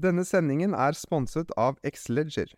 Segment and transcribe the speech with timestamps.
[0.00, 2.54] Denne sendingen er sponset av Xleger.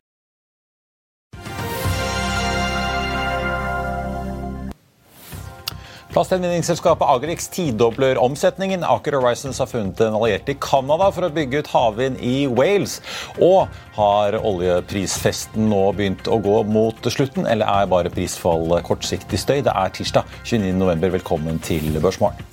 [6.12, 8.84] Plastgjenvinningsselskapet Agerix tidobler omsetningen.
[8.84, 12.98] Aker Horizons har funnet en alliert i Canada for å bygge ut havvind i Wales.
[13.40, 19.62] Og har oljeprisfesten nå begynt å gå mot slutten, eller er bare prisfall kortsiktig støy?
[19.64, 21.14] Det er tirsdag 29.11.
[21.16, 22.51] Velkommen til Børsmorgen.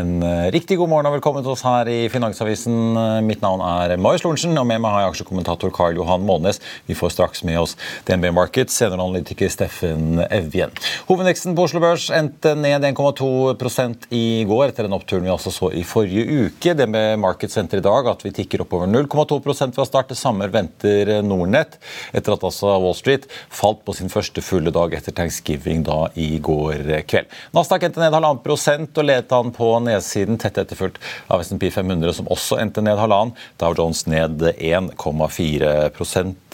[0.00, 2.76] En eh, riktig god morgen og velkommen til oss her i Finansavisen.
[2.96, 6.60] Eh, Mitt navn er Marius Lorentzen, og med meg har jeg aksjekommentator Karl Johan Månes.
[6.88, 7.74] Vi får straks med oss
[8.08, 10.72] DNB Markets, senere analytiker Steffen Evjen.
[11.08, 15.72] Hovedveksten på Oslo Børs endte ned 1,2% i går, etter den oppturen vi altså så
[15.76, 16.76] i forrige uke.
[16.78, 20.14] DNB Markets venter i dag at vi tikker oppover 0,2% fra start.
[20.14, 21.76] Det samme venter Nordnett,
[22.14, 26.30] etter at altså Wall Street falt på sin første fulle dag etter thanksgiving da i
[26.40, 27.28] går kveld.
[27.58, 32.14] Nasdaq endte ned halvannen prosent og ledet han på nedsiden, tett etterfulgt av SMP 500,
[32.20, 33.34] som også endte ned halvannen.
[33.60, 35.90] Dow Jones ned 1,4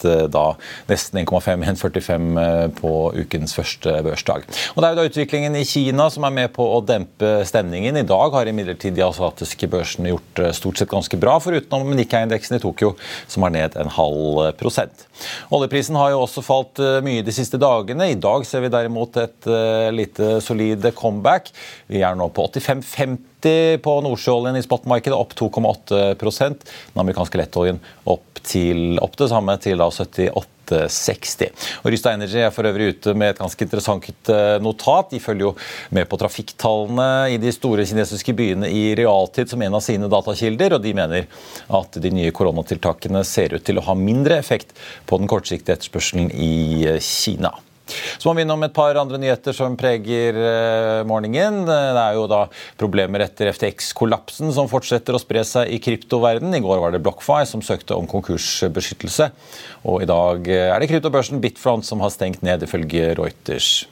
[0.03, 0.45] da
[0.89, 2.93] nesten 1,5, 1,45 på
[3.23, 4.47] ukens første børsdag.
[4.75, 7.97] Og Det er jo da utviklingen i Kina som er med på å dempe stemningen.
[7.97, 12.63] I dag har imidlertid de asiatiske børsene gjort stort sett ganske bra, forutenom Nikkei-indeksen i
[12.63, 12.93] Tokyo,
[13.27, 15.07] som er ned en halv prosent.
[15.53, 18.11] Oljeprisen har jo også falt mye de siste dagene.
[18.11, 19.49] I dag ser vi derimot et
[19.95, 21.51] lite solid comeback.
[21.91, 23.25] Vi er nå på 85,50
[23.85, 27.79] på nordsjøoljen i spotmarkedet, opp 2,8% Den amerikanske lettoljen
[28.09, 31.67] opp, til, opp det samme, til da 78,60.
[31.83, 35.11] Og Rysta Energy er for øvrig ute med et ganske interessant eh, notat.
[35.13, 35.53] De følger jo
[35.95, 40.77] med på trafikktallene i de store kinesiske byene i realtid som en av sine datakilder,
[40.77, 41.29] og de mener
[41.79, 44.75] at de nye koronatiltakene ser ut til å ha mindre effekt
[45.07, 46.53] på den kortsiktige etterspørselen i
[46.87, 47.55] eh, Kina.
[47.89, 51.63] Så må vi innom et par andre nyheter som preger eh, morgenen.
[51.67, 52.43] Det er jo da
[52.79, 56.55] problemer etter FTX-kollapsen som fortsetter å spre seg i kryptoverden.
[56.55, 59.29] I går var det BlockFi som søkte om konkursbeskyttelse.
[59.87, 63.85] Og i dag eh, er det kryptobørsen Bitfront som har stengt ned, ifølge Reuters.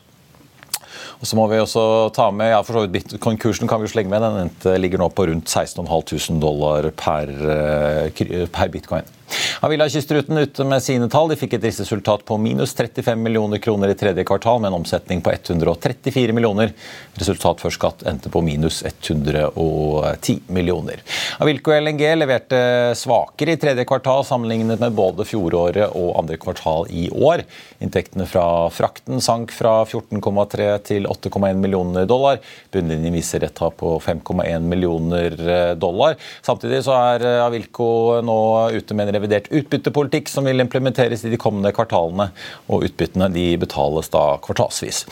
[1.21, 1.83] Og så må vi også
[2.15, 4.25] ta med, ja for så vidt Konkursen kan vi jo slenge med.
[4.63, 9.14] Den ligger nå på rundt 16 500 dollar per, eh, per bitcoin.
[9.61, 11.29] Havila Kystruten ute med sine tall.
[11.31, 15.23] De fikk et driftsresultat på minus 35 millioner kroner i tredje kvartal, med en omsetning
[15.25, 16.73] på 134 millioner.
[17.17, 21.01] Resultat før skatt endte på minus 110 millioner.
[21.41, 22.59] Avilco LNG leverte
[22.99, 27.45] svakere i tredje kvartal sammenlignet med både fjoråret og andre kvartal i år.
[27.81, 32.41] Inntektene fra frakten sank fra 14,3 til 8,1 millioner dollar.
[32.75, 35.39] Bunnlinjen viser et tap på 5,1 millioner
[35.79, 36.19] dollar.
[36.45, 38.39] Samtidig så er Avilco nå
[38.75, 42.29] ute med en revidert utbyttepolitikk som vil implementeres i de kommende kvartalene.
[42.67, 45.05] og Utbyttene de betales da kvartalsvis.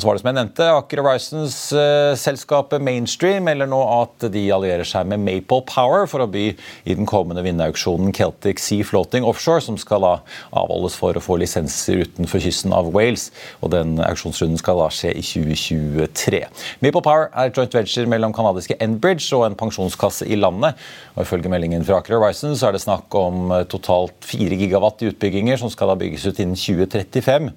[0.00, 4.24] Og så var det som jeg nevnte, Aker Horizons eh, selskapet Mainstream melder nå at
[4.32, 6.44] de allierer seg med Maple Power for å by
[6.88, 10.12] i den kommende vinnerauksjonen Celtic Sea Floating Offshore, som skal da
[10.56, 13.26] avholdes for å få lisenser utenfor kysten av Wales.
[13.60, 16.40] og Den auksjonsrunden skal da skje i 2023.
[16.80, 20.80] Maple Power er et joint venture mellom kanadiske Enbridge og en pensjonskasse i landet.
[21.12, 25.12] og Ifølge meldingen fra Aker Horizons er det snakk om eh, totalt 4 gigawatt i
[25.12, 27.52] utbygginger som skal da bygges ut innen 2035.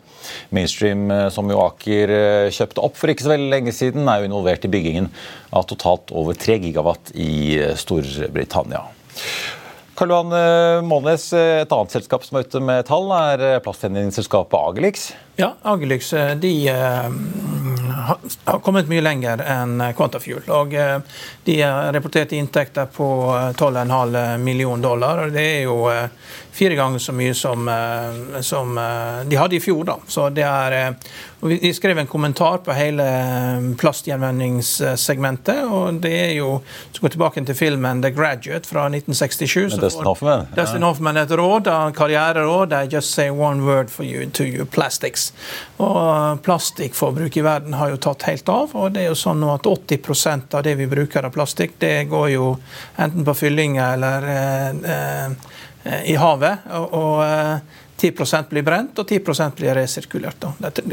[0.52, 2.18] Mainstream, eh, som jo Aker
[2.54, 5.10] kjøpte opp for ikke så veldig lenge siden, er jo involvert i byggingen
[5.54, 8.86] av totalt over 3 gigawatt i eh, Storbritannia.
[9.94, 14.58] Karl Johan eh, Månes, eh, et annet selskap som er ute med tall, er plastgjenvinningsselskapet
[14.58, 15.12] Agelix.
[15.40, 16.54] Ja, Agelix de
[18.04, 20.44] har kommet mye lenger enn Quantafuel.
[20.50, 20.74] og
[21.44, 23.08] De har rapportert inntekter på
[23.58, 25.26] 12,5 millioner dollar.
[25.26, 25.88] og Det er jo
[26.54, 29.84] fire ganger så mye som, eh, som eh, de hadde i fjor.
[29.84, 29.96] Da.
[30.08, 30.96] Så det er,
[31.42, 33.06] vi skrev en kommentar på hele
[33.80, 35.64] plastgjenvinningssegmentet.
[35.66, 36.62] og det er jo,
[36.92, 39.80] Så går tilbake til filmen 'The Graduate' fra 1967.
[39.80, 40.48] Dustin Hoffman.
[40.56, 41.64] Dustin Hoffman et råd,
[41.96, 42.74] karriereråd.
[42.74, 45.34] I just say one word for you to you plastics.
[45.78, 48.76] Og plastikkforbruk i verden har jo tatt helt av.
[48.76, 52.30] og det er jo sånn at 80% av det vi bruker av plastikk, det går
[52.34, 52.50] jo
[52.96, 55.32] enten på fyllinger eller eh,
[55.86, 56.68] eh, i havet.
[56.80, 60.44] og, og eh, 10% blir brent, og 10% blir resirkulert.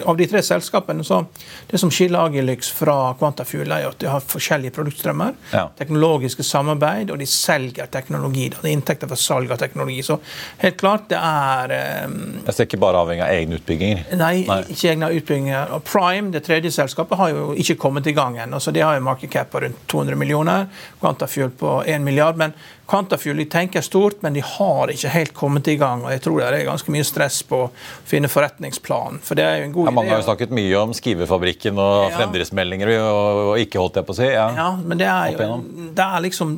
[0.07, 1.25] Av de tre selskapene så
[1.67, 5.35] Det som skiller Agilyx fra Quantafuel, er at de har forskjellige produktstrømmer.
[5.53, 5.65] Ja.
[5.79, 8.49] Teknologiske samarbeid, og de selger teknologi.
[8.51, 10.01] Det er inntekter fra salg av teknologi.
[10.07, 10.19] Så
[10.63, 12.17] helt klart, det er um,
[12.47, 14.05] Jeg ser ikke bare avhengig av egne utbygginger?
[14.21, 14.61] Nei, nei.
[14.75, 15.75] ikke egne utbygginger.
[15.77, 18.63] Og Prime, det tredje selskapet, har jo ikke kommet i gang ennå.
[18.71, 20.69] De har jo market cap på rundt 200 millioner.
[21.01, 22.37] Quantafuel på 1 milliard.
[22.37, 22.55] men
[22.91, 26.03] Quantafuel tenker stort, men de har ikke helt kommet i gang.
[26.05, 27.71] og Jeg tror det er ganske mye stress på å
[28.09, 29.21] finne forretningsplan.
[29.27, 31.95] For det er jo en god ja, Mange har jo snakket mye om Skivefabrikken og
[32.09, 32.13] ja.
[32.19, 34.31] fremdriftsmeldinger og, og, ikke, holdt jeg på å si.
[34.33, 35.61] Ja, ja men det er jo
[35.95, 36.57] det er liksom,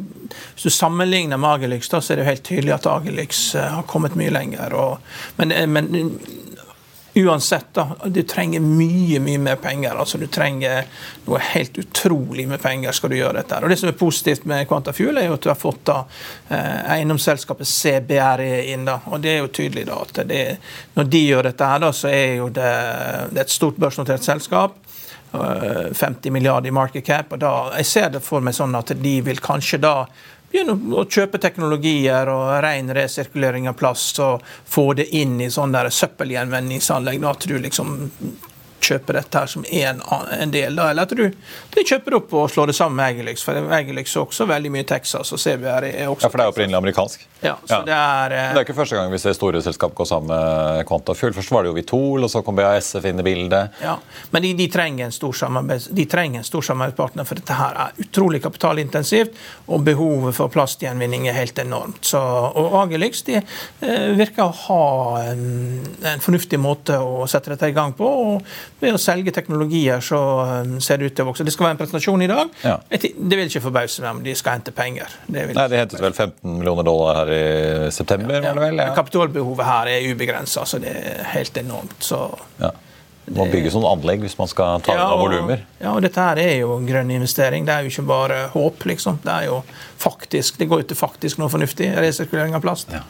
[0.54, 3.68] Hvis du sammenligner med Agelix, da, så er det jo helt tydelig at Agelix uh,
[3.76, 4.72] har kommet mye lenger.
[4.72, 5.92] Og, men, men
[7.14, 9.96] uansett, da, du trenger mye mye mer penger.
[9.96, 10.86] altså Du trenger
[11.26, 13.60] noe helt utrolig med penger skal du gjøre dette.
[13.62, 15.98] Og Det som er positivt med Quantafuel, er jo at du har fått da
[16.48, 18.86] eh, eiendomsselskapet CBRE inn.
[18.88, 20.44] da, og Det er jo tydelig da at det,
[20.94, 22.72] når de gjør dette, her da, så er jo det,
[23.32, 24.78] det er et stort børsnotert selskap.
[25.32, 27.32] 50 eh, milliarder i market cap.
[27.32, 30.06] og da, Jeg ser det for meg sånn at de vil kanskje da
[30.52, 35.86] begynne å kjøpe teknologier og ren resirkulering av plast og få det inn i sånne
[35.90, 37.24] søppelgjenvinningsanlegg.
[37.32, 37.94] At du liksom
[38.82, 40.02] kjøper dette her som en,
[40.36, 41.24] en del, da, eller at du,
[41.74, 43.44] de kjøper opp og slår det sammen med Egelix.
[43.46, 46.54] For Egelix er også veldig mye Texas, og CBR er også Ja, for det er
[46.54, 47.26] opprinnelig amerikansk?
[47.42, 47.80] Ja, så ja.
[47.86, 50.86] Det er eh, Det er ikke første gang vi ser store selskap gå sammen med
[50.88, 51.34] Quantafuel.
[51.36, 53.78] Først var det jo Vitol, og så kom BASF inn i bildet.
[53.82, 53.96] Ja,
[54.30, 55.34] Men de, de, trenger en stor
[56.66, 59.38] samarbeidspartner, for dette her er utrolig kapitalintensivt,
[59.68, 62.02] og behovet for plastgjenvinning er helt enormt.
[62.12, 64.84] Så, og Agelix de, eh, virker å ha
[65.32, 65.44] en,
[66.12, 68.06] en fornuftig måte å sette dette i gang på.
[68.06, 68.42] og
[68.82, 70.20] ved å selge teknologier så
[70.62, 71.46] um, ser det ut til å vokse.
[71.46, 72.54] Det skal være en presentasjon i dag.
[72.66, 72.76] Ja.
[72.90, 75.18] Det vil ikke forbause meg om de skal hente penger.
[75.26, 78.40] Det Nei, De hentet vel 15 millioner dollar her i september?
[78.42, 78.70] Ja, ja.
[78.80, 78.88] ja.
[78.96, 82.00] Kapitalbehovet her er ubegrensa, så det er helt enormt.
[82.02, 82.24] Så
[82.62, 82.72] ja.
[83.22, 85.62] Det må bygges noen anlegg hvis man skal ta ja, volumer.
[85.78, 87.68] Ja, og dette her er jo grønn investering.
[87.68, 89.20] Det er jo ikke bare håp, liksom.
[89.22, 89.60] Det er jo
[90.02, 91.92] faktisk, det går jo til faktisk noe fornuftig.
[92.02, 92.90] Resirkulering av plast.
[92.90, 93.04] Ja.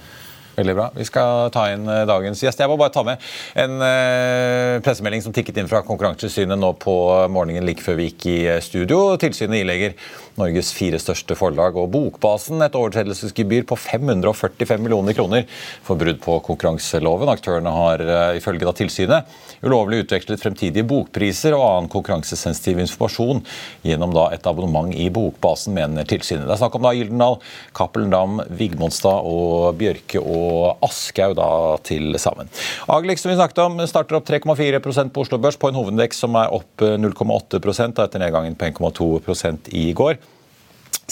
[0.52, 0.86] Veldig bra.
[0.92, 2.60] Vi skal ta inn eh, dagens gjest.
[2.60, 3.22] Jeg må bare ta med
[3.56, 6.96] en uh, pressemelding som tikket inn fra Konkurransetilsynet nå på
[7.32, 9.14] morgenen like før vi gikk i eh, studio.
[9.20, 9.96] Tilsynet ilegger
[10.40, 15.46] Norges fire største forlag og Bokbasen et overtredelsesgebyr på 545 millioner kroner
[15.84, 17.32] for brudd på konkurranseloven.
[17.32, 23.42] Aktørene har uh, ifølge da tilsynet ulovlig utvekslet fremtidige bokpriser og annen konkurransesensitiv informasjon
[23.86, 26.46] gjennom da et abonnement i Bokbasen, mener tilsynet.
[26.48, 27.38] Det er snakk om da Gyldendal,
[27.76, 31.48] Cappelen Dam, Vigmonstad og Bjørke og og da
[31.86, 32.50] til sammen.
[32.90, 36.36] Aglix som vi snakket om, starter opp 3,4% på Oslo Børs på en hovedindeks som
[36.38, 40.18] er opp 0,8% etter nedgangen på 1,2% i går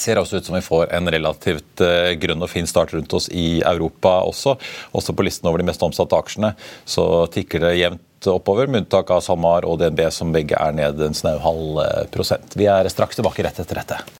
[0.01, 3.29] ser også ut som vi får en relativt uh, grønn og fin start rundt oss
[3.33, 4.57] i Europa også.
[4.97, 6.55] Også på listen over de mest omsatte aksjene
[6.89, 11.01] så tikker det jevnt oppover, med unntak av SalMar og DNB, som begge er ned
[11.01, 12.57] en snau halv eh, prosent.
[12.59, 14.20] Vi er straks tilbake rett etter dette.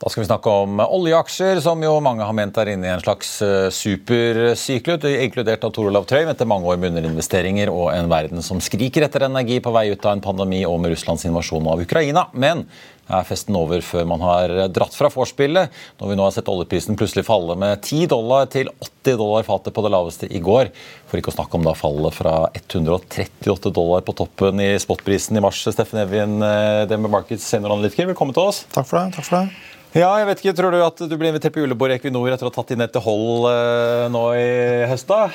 [0.00, 3.02] Da skal vi snakke om oljeaksjer, som jo mange har ment er inne i en
[3.02, 8.08] slags eh, supersyklus, inkludert av Tor Olav Trøim etter mange år med underinvesteringer og en
[8.08, 11.68] verden som skriker etter energi på vei ut av en pandemi og med Russlands invasjon
[11.68, 12.30] av Ukraina.
[12.32, 12.64] Men
[13.10, 16.98] er festen over før man har dratt fra vorspielet, når vi nå har sett oljeprisen
[16.98, 20.70] plutselig falle med 10 dollar til 80 dollar fatet på det laveste i går.
[21.10, 25.44] For ikke å snakke om da fallet fra 138 dollar på toppen i spotprisen i
[25.44, 25.62] mars.
[25.66, 28.64] Steffen Evjen, eh, DNB Markets senioranalytiker, velkommen til oss.
[28.72, 29.14] Takk for det.
[29.16, 29.68] takk for det.
[29.90, 32.46] Ja, jeg vet ikke, Tror du at du blir invitert på julebord i Equinor etter
[32.46, 35.08] å ha tatt inn et hold eh, nå i høst?
[35.10, 35.32] da?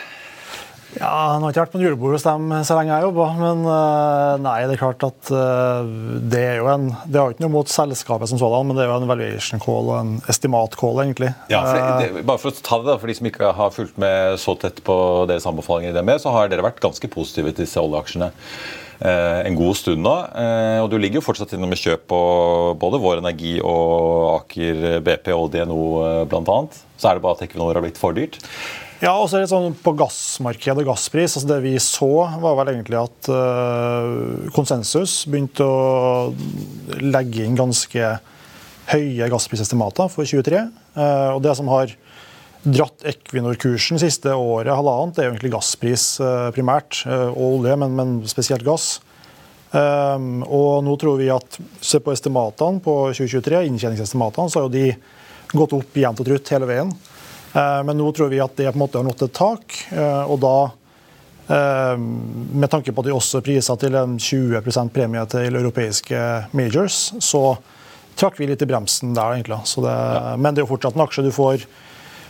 [1.00, 3.28] Ja, Han har ikke vært på en julebord hos dem så lenge jeg jobber, jobba.
[3.40, 5.88] Men uh, nei, det er klart at uh,
[6.32, 8.92] det er jo en Det har ikke noe mot selskapet som sådan, men det er
[8.92, 11.34] jo en valuation call og en estimat call, egentlig.
[11.52, 13.76] Ja, for det, det, bare for å ta det da, for de som ikke har
[13.76, 14.98] fulgt med så tett på
[15.30, 18.32] deres anbefalinger i DNB, så har dere vært ganske positive til disse oljeaksjene.
[18.96, 20.16] Eh, en god stund nå.
[20.40, 22.20] Eh, og du ligger jo fortsatt inne med kjøp på
[22.80, 26.60] både Vår Energi og Aker BP og DNO eh, bl.a.
[26.96, 28.40] Så er det bare at Equinor har blitt for dyrt.
[29.04, 32.56] Ja, og så er det sånn På gassmarkedet og gasspris altså Det vi så, var
[32.62, 36.32] vel egentlig at uh, konsensus begynte å
[37.04, 38.14] legge inn ganske
[38.86, 40.60] høye gassprisestimater for 2023.
[40.96, 41.92] Uh, og Det som har
[42.66, 47.94] dratt Equinor-kursen siste året, halvannet, er jo egentlig gasspris uh, primært, eh, og olje, men,
[47.98, 49.00] men spesielt gass.
[49.76, 54.74] Um, og nå tror vi at Se på estimatene på 2023, inntjeningsestimatene, så har jo
[54.74, 56.94] de gått opp jevnt og trutt hele veien.
[57.56, 59.78] Uh, men nå tror vi at det på en måte har nådd et tak.
[59.92, 60.56] Uh, og da,
[61.52, 66.22] uh, med tanke på at de også priser til en 20% premie til europeiske
[66.58, 67.48] majors, så
[68.20, 69.60] trakk vi litt i bremsen der, egentlig.
[69.76, 70.36] Det, ja.
[70.40, 71.68] Men det er jo fortsatt en aksje du får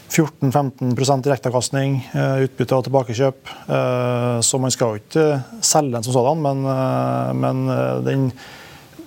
[0.09, 3.53] 14-15 direkteavkastning, eh, utbytte og tilbakekjøp.
[3.69, 7.67] Eh, så man skal jo ikke selge den som sådan, men, eh, men
[8.05, 8.31] den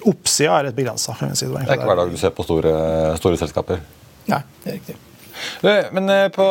[0.06, 1.14] oppsida er litt begrensa.
[1.34, 2.72] Si det, det er ikke hver dag du ser på store,
[3.18, 3.80] store selskaper?
[4.28, 4.96] Nei, det er riktig.
[5.62, 6.46] Men på,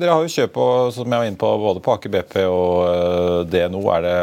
[0.00, 3.50] dere har jo kjøp på, som jeg var inne på, både på Aker BP og
[3.52, 3.82] DNO.
[3.96, 4.16] Er det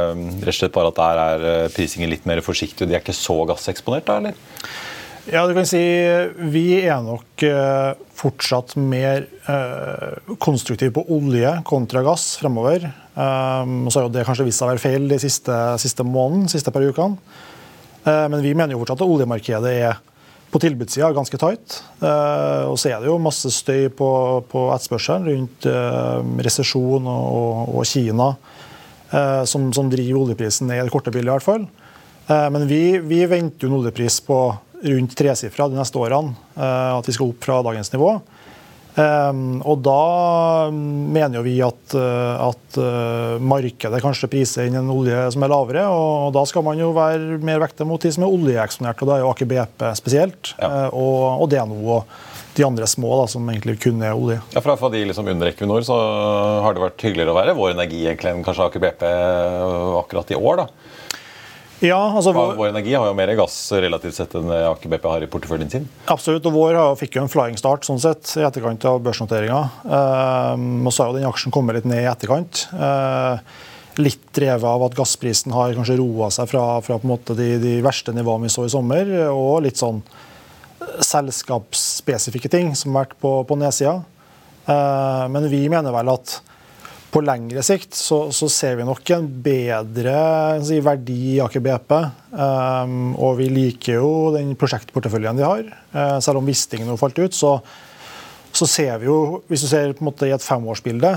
[0.44, 3.16] rett og slett bare at der er prisingen litt mer forsiktig, og de er ikke
[3.18, 4.40] så gasseksponert, da, eller?
[5.32, 5.80] Ja, du kan si
[6.52, 12.90] Vi er nok eh, fortsatt mer eh, konstruktive på olje kontra gass fremover.
[13.14, 16.72] Så har jo det kanskje vist seg å være feil de siste, siste måneden, siste
[16.74, 17.20] par ukene.
[18.04, 20.00] Men vi mener jo fortsatt at oljemarkedet er
[20.54, 21.80] på tilbudssida ganske tight.
[22.04, 24.10] Uh, og så er det jo masse støy på,
[24.52, 28.34] på etterspørselen rundt uh, resesjon og, og, og, Kina,
[29.46, 31.68] som, som, driver oljeprisen ned i det korte bildet, i hvert fall.
[32.50, 34.38] men vi, vi venter jo en oljepris på
[34.84, 36.34] rundt tresifra de neste årene.
[36.56, 38.16] Eh, at vi skal opp fra dagens nivå.
[38.94, 39.32] Eh,
[39.66, 42.80] og da mener jo vi at, eh, at
[43.44, 45.88] markedet kanskje priser inn en olje som er lavere.
[45.94, 49.18] Og da skal man jo være mer vekta mot de som er oljeeksponert, og da
[49.18, 50.54] er jo Aker BP spesielt.
[50.60, 50.90] Ja.
[50.92, 52.22] Og, og DNO og
[52.54, 54.40] de andre små da, som egentlig kun er olje.
[54.54, 55.98] Ja, for, for de liksom under Equinor så
[56.62, 59.08] har det vært hyggeligere å være vår energi egentlig enn kanskje Aker BP
[60.04, 60.62] akkurat i år.
[60.64, 60.93] da.
[61.82, 65.26] Ja, altså vår, vår, Energi har jo mer gass relativt sett enn Aker BP har
[65.26, 65.88] i porteføljen sin.
[66.12, 69.60] Absolutt, og Vår fikk jo en flying start sånn sett, i etterkant av børsnoteringa.
[69.84, 72.68] Um, og så har jo den aksjen kommet litt ned i etterkant.
[72.72, 73.42] Uh,
[74.00, 78.48] litt drevet av at gassprisen har kanskje roa seg fra, fra de, de, verste nivåene
[78.48, 80.02] vi så i sommer, og litt sånn
[81.04, 84.00] selskapsspesifikke ting som har vært på, på nedsida.
[84.64, 86.40] Uh, men vi mener vel at
[87.14, 90.16] på lengre sikt så, så, ser vi nok en bedre
[90.66, 91.94] si, verdi i Aker BP.
[92.34, 95.68] Um, og vi liker jo den prosjektporteføljen de har.
[95.94, 97.56] Uh, selv om Wisting nå falt ut, så,
[98.50, 101.14] så, ser vi jo, hvis du ser på en måte i et femårsbilde,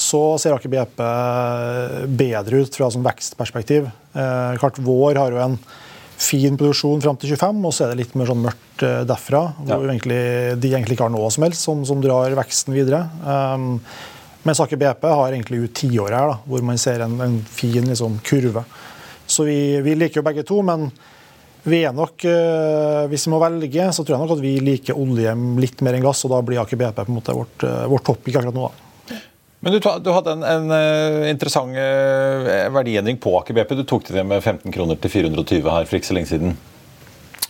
[0.00, 1.02] så ser Aker BP
[2.20, 3.90] bedre ut fra sånn vekstperspektiv.
[4.14, 5.58] Uh, klart Vår har jo en
[6.20, 9.42] fin produksjon fram til 25, og så er det litt mer sånn mørkt uh, derfra.
[9.64, 9.82] Hvor ja.
[9.90, 10.22] egentlig,
[10.62, 13.02] de egentlig ikke har noe som helst som, som drar veksten videre.
[13.26, 13.78] Um,
[14.42, 17.86] mens Aker BP har egentlig ut tiåret her, da, hvor man ser en, en fin
[17.86, 18.64] liksom, kurve.
[19.30, 20.88] Så vi, vi liker jo begge to, men
[21.62, 24.96] vi er nok, eh, Hvis vi må velge, så tror jeg nok at vi liker
[24.96, 27.84] olje litt mer enn gass, og da blir Aker BP på en måte vårt, eh,
[27.90, 28.70] vårt topic akkurat nå.
[28.70, 28.86] da.
[29.60, 33.74] Men du, du hadde en, en uh, interessant uh, verdiendring på Aker BP.
[33.76, 36.54] Du tok det med 15 kroner til 420 her for ikke så lenge siden.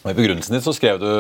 [0.01, 1.11] Og I begrunnelsen din så skrev du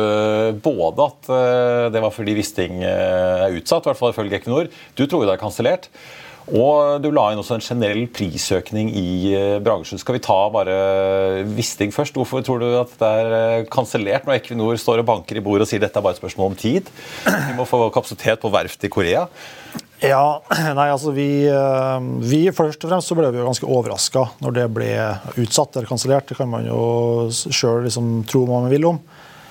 [0.64, 4.70] både at uh, det var fordi Wisting er utsatt, i hvert fall ifølge Equinor.
[4.96, 5.90] Du tror det er kansellert.
[6.50, 10.00] Og du la inn også en generell prisøkning i bransjen.
[10.00, 12.16] Skal vi ta bare Wisting først?
[12.16, 15.70] Hvorfor tror du at det er kansellert når Equinor står og banker i bordet og
[15.70, 16.90] sier dette er bare et spørsmål om tid?
[17.28, 19.28] Vi må få kapasitet på verft i Korea.
[20.00, 20.40] Ja,
[20.78, 24.56] nei, altså vi, eh, vi, Først og fremst så ble vi jo ganske overraska når
[24.56, 24.92] det ble
[25.42, 26.28] utsatt eller kansellert.
[26.30, 26.82] Det kan man jo
[27.30, 29.00] sjøl liksom tro hva man vil om.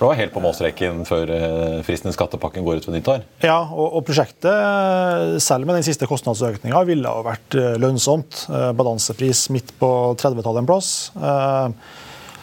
[0.00, 3.24] Det var helt på målstreken før eh, fristen i skattepakken går ut ved nyttår?
[3.44, 8.46] Ja, og, og, prosjektet, selv med den siste kostnadsøkninga, ville ha vært eh, lønnsomt.
[8.78, 10.92] Balansepris midt på 30-tallet en plass.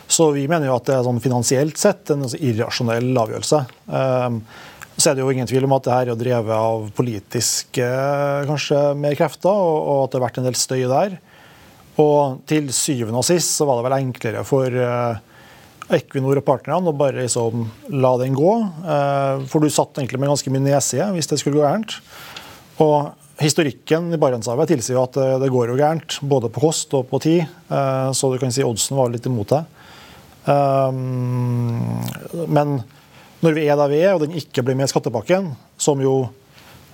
[0.07, 3.59] Så vi mener jo at det er sånn finansielt sett en irrasjonell avgjørelse.
[4.97, 7.85] Så er det jo ingen tvil om at det her er drevet av politiske
[8.49, 11.19] kanskje mer krefter, og, at det har vært en del støy der.
[12.01, 15.19] Og til syvende og sist så var det vel enklere for uh,
[15.93, 18.55] Equinor og partnerne å bare liksom la den gå.
[18.81, 21.99] Uh, for du satt egentlig med ganske mye nedside hvis det skulle gå gærent.
[22.81, 27.05] Og historikken i Barentshavet tilsier jo at det, går jo gærent, både på kost og
[27.11, 27.45] på tid.
[27.69, 29.59] Så du kan si oddsen var litt imot det.
[32.57, 32.79] men
[33.45, 36.27] når vi er der vi er, og den ikke blir med i skattepakken, som jo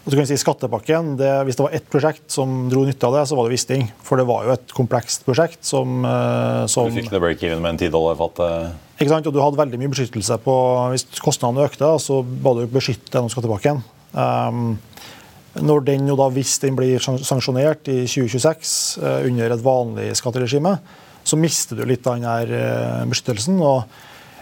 [0.03, 3.23] du kan si skattepakken, det, Hvis det var ett prosjekt som dro nytte av det,
[3.29, 3.85] så var det Wisting.
[4.03, 7.75] For det var jo et komplekst prosjekt som, eh, som Du fikk det break-even med
[7.75, 8.73] en 10 dollar fattet?
[8.99, 10.55] Ikke sant, og Du hadde veldig mye beskyttelse på
[10.91, 13.83] Hvis kostnadene økte, så var du beskyttet gjennom skattepakken.
[14.11, 14.77] Um,
[15.55, 20.11] når den jo da, Hvis den blir sanksjonert i 2026 uh, eh, under et vanlig
[20.19, 20.79] skatteregime,
[21.23, 23.61] så mister du litt av den beskyttelsen.
[23.63, 23.87] og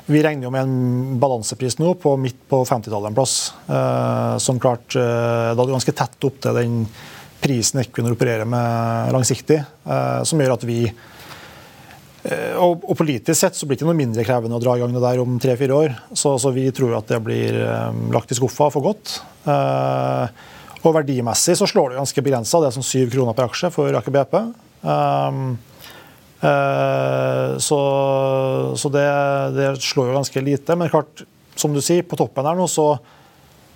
[0.06, 3.54] vi regner jo med en balansepris nå på midt på 50-tallet en plass.
[3.68, 6.84] Eh, som klart eh, Da er det ganske tett opp til den
[7.42, 9.62] prisen Equinor opererer med langsiktig.
[9.62, 10.84] Eh, som gjør at vi
[12.62, 15.00] og, politisk sett så blir det ikke noe mindre krevende å dra i gang det
[15.02, 15.96] der om tre-fire år.
[16.14, 17.58] Så, så, vi tror at det blir
[18.14, 19.16] lagt i skuffa for godt.
[20.86, 22.62] Og verdimessig så slår det ganske begrensa.
[22.62, 24.38] Det er sånn syv kroner per aksje for Aker BP.
[26.42, 27.80] Så,
[28.74, 29.04] så det,
[29.54, 30.78] det, slår jo ganske lite.
[30.80, 31.22] Men klart,
[31.54, 32.96] som du sier, på toppen her nå så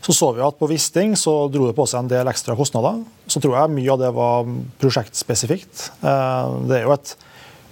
[0.05, 2.99] så, så vi at på Wisting så dro det på seg en del ekstra kostnader.
[3.25, 4.51] Så tror jeg mye av det var
[4.81, 5.87] prosjektspesifikt.
[6.05, 7.15] Eh, det er jo et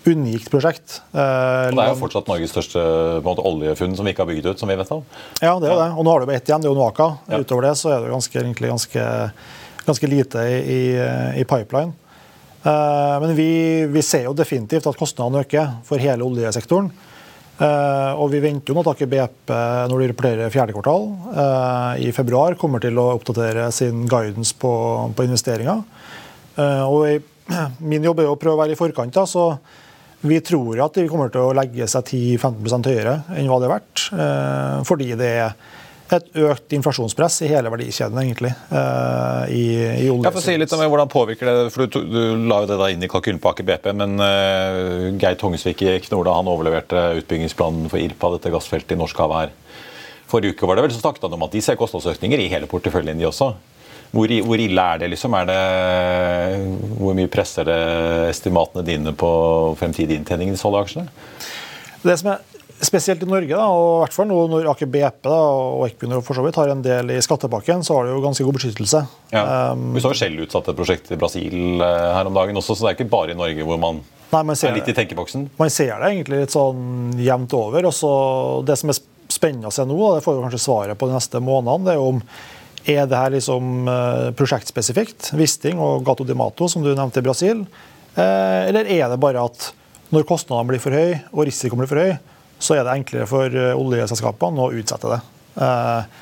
[0.10, 0.98] unikt prosjekt.
[1.14, 2.86] Eh, og det er jo fortsatt Norges største
[3.24, 5.06] måte, oljefunn som vi ikke har bygget ut, som vi vet om.
[5.44, 5.92] Ja, det er jo det.
[5.94, 7.10] Og nå har du bare ett igjen, det er jo Noaka.
[7.30, 7.44] Ja.
[7.44, 9.06] Utover det så er det ganske, ganske,
[9.86, 10.82] ganske lite i,
[11.38, 11.94] i pipeline.
[12.64, 16.90] Eh, men vi, vi, ser jo definitivt at kostnadene øker for hele oljesektoren.
[17.60, 19.54] Eh, og vi venter jo nå at Aker BP,
[19.92, 24.74] når de rapporterer fjerde kvartal eh, i februar, kommer til å oppdatere sin guidance på,
[25.14, 25.84] på investeringer.
[26.88, 27.30] Og
[27.92, 29.14] min jobb er å prøve å være i forkant.
[29.14, 29.52] Da, så
[30.24, 33.74] vi tror at de kommer til å legge seg 10-15% høyere enn hva det er
[33.74, 34.04] verdt.
[34.88, 35.58] Fordi det er
[36.12, 38.52] et økt inflasjonspress i hele verdikjeden, egentlig.
[38.70, 39.64] Uh, i,
[40.04, 40.28] i olje.
[40.28, 43.06] Ja, si litt om Hvordan påvirker det for Du, du la jo det da inn
[43.06, 48.02] i kalkylen på Aker BP, men uh, Geir Tongsvik i Knorda, han overleverte utbyggingsplanen for
[48.02, 49.54] Irpa, dette gassfeltet i Norskhavet her.
[50.30, 52.70] Forrige uke var det vel, så snakket han om at de ser kostnadsøkninger i hele
[52.70, 53.54] porteføljen, de også.
[54.14, 55.10] Hvor, hvor, ille er det?
[55.10, 55.34] liksom?
[55.34, 55.60] Er det,
[57.00, 57.78] hvor mye presser det
[58.30, 59.30] estimatene dine på
[59.80, 61.08] fremtidig inntjening i disse oljeaksjene?
[62.04, 62.44] Det som er
[62.84, 66.24] Spesielt i Norge, da, og i hvert fall nå når Aker BP da, og Equinor
[66.26, 69.04] for så vidt har en del i skattepakken, så har det jo ganske god beskyttelse.
[69.32, 69.44] Ja.
[69.72, 72.76] Um, Vi så jo Shell utsatte et prosjekt i Brasil uh, her om dagen også,
[72.76, 74.02] så det er ikke bare i Norge hvor man,
[74.34, 75.48] nei, man er litt i tenkeboksen?
[75.60, 77.88] Man ser det egentlig litt sånn jevnt over.
[77.90, 78.12] og så
[78.68, 79.00] Det som er
[79.32, 82.02] spennende å se nå, det får vi kanskje svaret på de neste månedene, det er
[82.02, 82.22] jo om
[82.84, 87.26] er det her liksom uh, prosjektspesifikt, Wisting og Gato di Mato, som du nevnte i
[87.26, 87.64] Brasil,
[88.18, 89.70] uh, eller er det bare at
[90.14, 92.18] når kostnadene blir for høye og risikoen blir for høy,
[92.64, 95.20] så er det enklere for eh, oljeselskapene å utsette det.
[95.60, 96.22] Eh,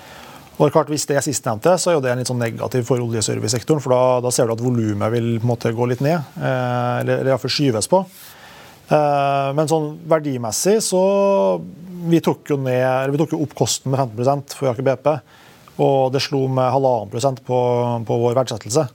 [0.58, 3.01] og det er klart, Hvis det er sistnevnte, så er det litt sånn negativt for
[3.01, 3.82] oljeservicesektoren.
[3.82, 7.54] For da, da, ser du at volumet vil måte, gå litt ned, eh, eller, iallfall
[7.54, 8.06] skyves på.
[8.91, 10.99] Men sånn verdimessig så
[12.12, 15.08] Vi tok jo, ned, vi tok jo opp kosten med 15% for Aker BP.
[15.86, 17.60] Og det slo med halvannen prosent på,
[18.04, 18.89] på vår verdsettelse.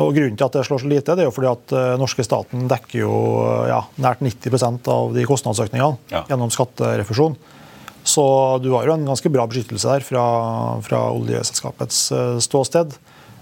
[0.00, 2.24] Og Grunnen til at det slår så lite, det er jo fordi at uh, norske
[2.26, 3.14] staten dekker jo
[3.68, 6.24] ja, nært 90% av de kostnadsøkningene ja.
[6.30, 7.36] gjennom skatterefusjon.
[8.00, 8.24] Så
[8.64, 10.24] du har jo en ganske bra beskyttelse der fra,
[10.86, 12.96] fra oljeselskapets uh, ståsted.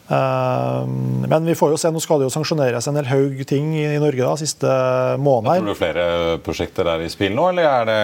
[0.08, 3.98] Men vi får jo se, nå skal det jo sanksjoneres en hel haug ting i
[4.00, 4.70] Norge da, siste
[5.20, 5.60] måned.
[5.60, 6.06] Tror du flere
[6.40, 7.98] prosjekter er i spill nå, eller det,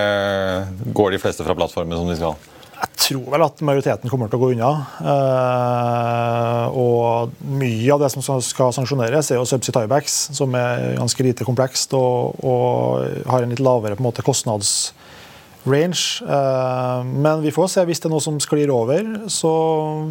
[0.93, 2.37] går de fleste fra plattformen som de skal?
[2.85, 4.71] Jeg tror vel at majoriteten kommer til å gå unna.
[5.01, 11.25] Uh, og mye av det som skal sanksjoneres, er jo subsea tiebacks, som er ganske
[11.25, 16.25] lite komplekst og, og har en litt lavere en måte, kostnadsrange.
[16.29, 17.87] Uh, men vi får se.
[17.89, 19.55] Hvis det er noe som sklir over, så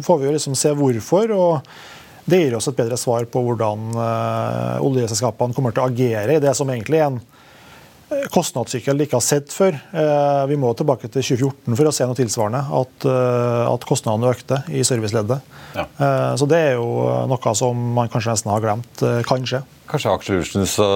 [0.06, 1.34] får vi jo liksom se hvorfor.
[1.38, 6.38] og Det gir oss et bedre svar på hvordan uh, oljeselskapene kommer til å agere
[6.38, 7.22] i det som egentlig er en
[8.32, 9.76] kostnadssykkel de ikke har sett før.
[9.76, 12.62] Eh, vi må tilbake til 2014 for å se noe tilsvarende.
[12.80, 15.54] At, eh, at kostnadene økte i serviceleddet.
[15.74, 15.86] Ja.
[15.86, 16.88] Eh, så det er jo
[17.30, 19.62] noe som man kanskje nesten har glemt kan skje.
[19.88, 20.86] Kanskje aksjekursen så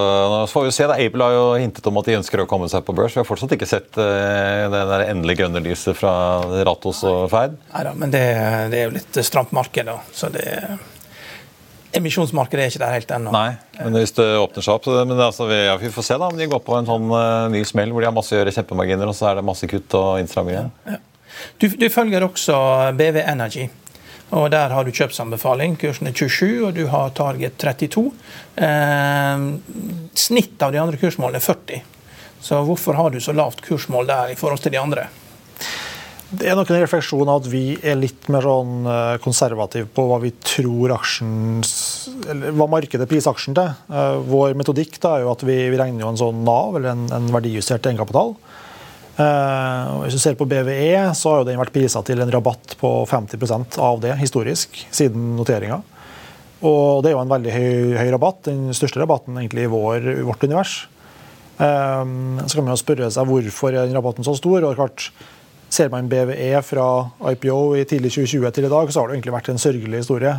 [0.48, 0.86] får vi se.
[0.88, 0.96] da.
[0.96, 3.14] Able har jo hintet om at de ønsker å komme seg på børs.
[3.14, 7.58] Vi har fortsatt ikke sett det der endelige grønne lyset fra Ratos og Ferd.
[7.74, 8.24] Neida, men det,
[8.72, 9.98] det, er jo litt stramt marked, da.
[10.12, 10.46] Så det
[11.98, 13.32] Emisjonsmarkedet er ikke der helt ennå.
[13.34, 16.30] Nei, men hvis det åpner seg opp men altså, vi, ja, vi, får se da
[16.30, 18.54] om de går på en sånn uh, ny smell hvor de har masse å gjøre
[18.54, 20.70] kjempemarginer, og så er det masse kutt og innstramminger.
[20.88, 21.02] Ja.
[21.58, 22.56] Du, du, følger også
[22.98, 23.68] BV Energy.
[24.30, 25.76] og Der har du kjøpsanbefaling.
[25.80, 28.08] Kursen er 27, og du har target 32.
[28.56, 29.46] Eh,
[30.18, 31.86] snitt av de andre kursmålene er 40.
[32.40, 35.08] Så hvorfor har du så lavt kursmål der i forhold til de andre?
[36.28, 40.02] Det er nok en refleksjon av at vi er litt mer sånn eh, konservative på
[40.10, 41.62] hva vi tror aksjen
[42.28, 43.70] eller hva markedet priser aksjen til.
[43.88, 46.92] Eh, vår metodikk da er jo at vi, vi regner jo en sånn Nav, eller
[46.92, 48.34] en, en verdijustert egenkapital.
[49.18, 52.76] Uh, hvis du ser på BVE, så har jo den vært prisa til en rabatt
[52.78, 55.80] på 50% av det historisk, siden noteringa.
[56.60, 60.06] Og det er jo en veldig høy, høy rabatt, den største rabatten egentlig i vår,
[60.28, 60.76] vårt univers.
[61.58, 64.62] Så kan man jo spørre seg hvorfor er den rabatten så stor.
[64.62, 65.08] og klart
[65.68, 66.86] Ser man BVE fra
[67.34, 70.32] IPO i tidlig 2020 til i dag, så har det egentlig vært en sørgelig historie.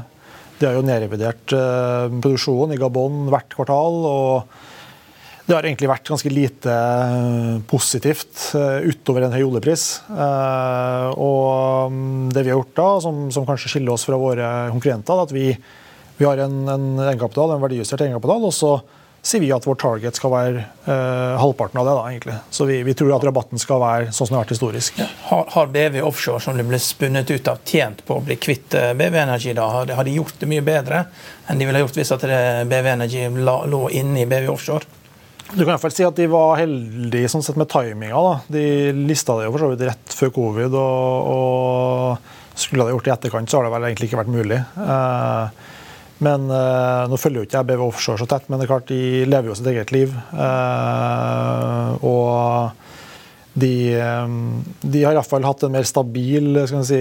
[0.59, 3.99] De har jo nedrevidert uh, produksjonen i Gabon hvert kvartal.
[4.09, 9.85] og det har egentlig vært ganske lite uh, positivt uh, utover en høy oljepris.
[10.09, 15.13] og um, det vi har gjort da, som, som, kanskje skiller oss fra våre konkurrenter,
[15.13, 15.47] er at vi,
[16.19, 18.49] vi har en, en egenkapital, en verdijustert egenkapital.
[18.49, 18.73] og så
[19.21, 21.95] sier vi at vår target skal være eh, halvparten av det.
[21.97, 22.35] da, egentlig.
[22.55, 25.01] Så vi, vi, tror at rabatten skal være sånn som det har vært historisk.
[25.01, 25.09] Ja.
[25.29, 28.77] Har, har, BV Offshore, som det ble spunnet ut av, tjent på å bli kvitt
[28.79, 29.55] eh, BV Energy?
[29.57, 29.67] da?
[29.73, 31.03] Har, har de gjort det mye bedre
[31.49, 32.25] enn de ville gjort hvis at
[32.69, 34.95] BV Energy la, lå inne i BV Offshore?
[35.49, 38.19] Du kan i hvert fall si at De var heldige sånn sett med timinga.
[38.21, 38.33] da.
[38.53, 40.77] De lista det jo for så vidt rett før covid.
[40.77, 44.33] og, og Skulle de gjort det i etterkant, så har det vel egentlig ikke vært
[44.35, 44.59] mulig.
[44.77, 45.49] Uh,
[46.23, 48.91] men uh, Nå følger jo ikke jeg BV Offshore så tett, men det er klart
[48.91, 50.13] de lever jo sitt eget liv.
[50.35, 52.89] Uh, og
[53.59, 56.99] de, um, de har iallfall hatt en mer stabil si,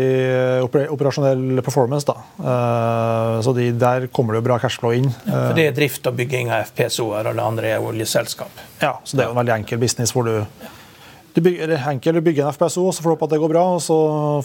[0.65, 2.09] operasjonell performance.
[2.09, 2.17] Da.
[2.39, 5.11] Uh, så de, der kommer det jo bra cashflow inn.
[5.27, 8.67] Ja, for Det er drift og bygging av FPSO-er, og det andre er oljeselskap.
[8.83, 10.35] Ja, så det er jo en veldig enkel business hvor du
[11.39, 13.63] du bygger, enkelt du bygge en FPSO, så får du opp at det går bra,
[13.77, 13.97] og så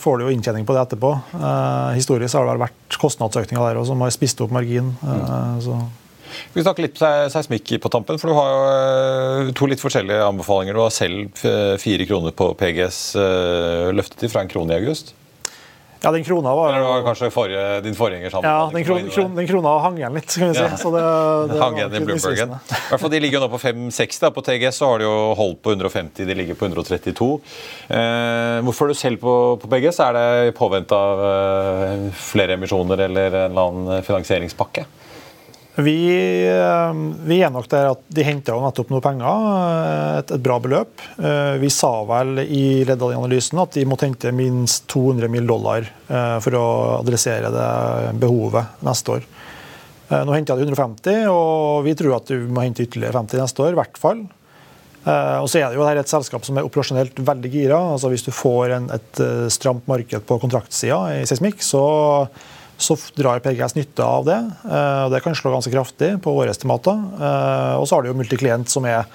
[0.02, 1.12] får du jo inntjening på det etterpå.
[1.40, 4.94] Eh, historisk har det vært kostnadsøkninger der også, som har spist opp margin.
[5.02, 5.74] Eh,
[6.54, 7.02] vi skal snakke litt
[7.34, 10.78] seismikk på tampen, for du har jo eh, to litt forskjellige anbefalinger.
[10.78, 11.44] Du har selv
[11.82, 15.16] fire kroner på PGS eh, løftet fra en krone i august.
[16.04, 18.50] Ja, den krona var Eller det var kanskje forrige, din forgjenger sammen?
[18.50, 20.66] Ja, den, kron, kron, den, krona hang igjen litt, skal vi si.
[20.66, 20.80] Ja.
[20.82, 21.04] Så det,
[21.54, 22.58] det hang igjen i Bloombergen.
[22.60, 24.26] I hvert fall, De ligger jo nå på 560.
[24.36, 27.30] På TGS så har de jo holdt på 150, de ligger på 132.
[27.88, 33.08] Eh, hvorfor er du selv på, på så Er det påvente av eh, flere emisjoner
[33.08, 34.84] eller en eller annen finansieringspakke?
[35.76, 35.94] Vi,
[36.48, 36.94] eh,
[37.26, 41.02] vi, er der at de henter nettopp noe penger, eh, et, et, bra beløp.
[41.18, 45.48] Eh, vi sa vel i leddet av analysen at de måtte hente minst 200 mill.
[45.50, 45.90] dollar
[46.44, 46.68] for å
[47.02, 49.26] adressere det behovet neste år.
[50.14, 53.74] Nå henter de 150, og vi tror at du må hente ytterligere 50 neste år,
[53.74, 54.22] i hvert fall.
[55.42, 57.80] Og så er det jo et selskap som er operasjonelt veldig gira.
[57.96, 61.84] altså Hvis du får en, et stramt marked på kontraktsida i seismikk, så
[62.84, 64.40] så drar PGS nytte av det.
[64.68, 66.98] Eh, og Det kan slå ganske kraftig på våre estimater.
[67.20, 69.06] Eh, og så har du jo multiklient, som er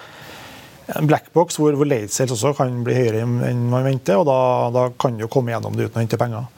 [0.97, 4.17] en blackbox hvor, hvor late sales også kan bli høyere enn man venter.
[4.17, 4.39] og Da,
[4.75, 6.49] da kan du komme gjennom det uten å hente penger.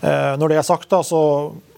[0.00, 1.22] Eh, når det er sagt, da, så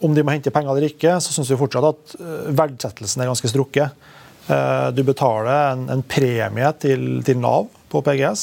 [0.03, 2.18] om de må hente penger eller ikke, så syns vi fortsatt at
[2.59, 4.11] verdsettelsen er ganske strukket.
[4.42, 8.42] Du betaler en, en premie til, til, Nav på PGS,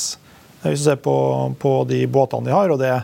[0.63, 1.15] hvis du ser på,
[1.59, 2.71] på de båtene de har.
[2.71, 3.03] og det er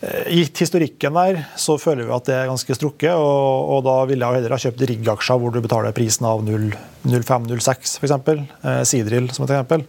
[0.00, 3.12] gitt historikken der, så føler vi at det er ganske strukket.
[3.12, 7.98] Og, og da ville jeg heller ha kjøpt rigg-aksjer hvor du betaler prisen av 0,5-0,6
[8.00, 8.16] f.eks.
[8.16, 9.84] Eh, Sidril som et eksempel.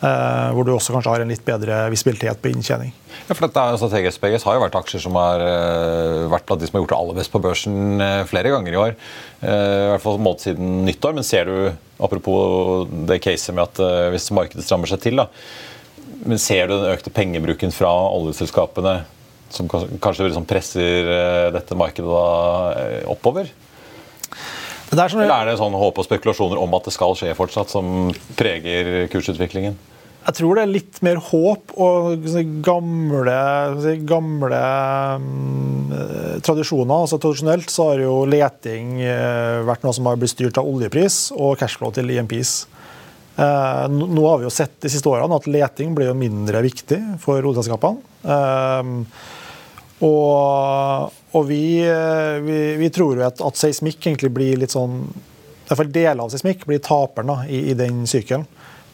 [0.00, 2.94] Eh, hvor du også kanskje har en litt bedre visibilitet på inntjening.
[3.26, 6.62] Ja, for dette, er Strategisk PGS har jo vært aksjer som har uh, vært blant
[6.62, 8.96] de som har gjort det aller best på børsen uh, flere ganger i år.
[9.44, 11.18] Eh, I hvert fall målt siden nyttår.
[11.18, 11.56] Men ser du,
[12.00, 15.28] apropos det caset med at hvis markedet strammer seg til, da,
[16.24, 19.02] men ser du den økte pengebruken fra oljeselskapene
[19.54, 21.10] som kanskje liksom presser
[21.54, 23.50] dette markedet da, oppover?
[24.90, 27.70] Det er Eller er det sånn håp og spekulasjoner om at det skal skje fortsatt,
[27.70, 29.76] som preger kursutviklingen?
[30.20, 32.26] Jeg tror det er litt mer håp og
[32.64, 33.36] gamle,
[34.04, 34.58] gamle
[35.22, 35.94] um,
[36.44, 36.92] tradisjoner.
[37.06, 38.98] altså Tradisjonelt så har jo leting
[39.66, 42.52] vært noe som har blitt styrt av oljepris og cashflow til IMPs.
[43.38, 46.60] Uh, eh, nå har vi jo sett de siste årene at leting blir jo mindre
[46.66, 48.02] viktig for oljeselskapene.
[48.26, 49.38] Uh,
[50.06, 51.64] og, og vi,
[52.46, 55.02] vi, vi, tror jo at, at seismikk egentlig blir litt sånn
[55.70, 58.42] i hvert fall Deler av seismikk blir taperen i, i den sykelen.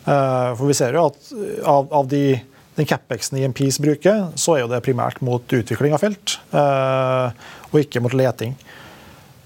[0.04, 1.30] Eh, for vi ser jo at
[1.64, 2.36] av, av de,
[2.76, 7.80] den capexen IMPs bruker, så er jo det primært mot utvikling av felt, eh, og
[7.80, 8.52] ikke mot leting.